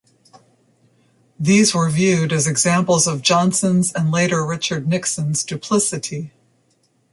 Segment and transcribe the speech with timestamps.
[1.39, 6.33] These were viewed as examples of Johnson's and later Richard Nixon's duplicity.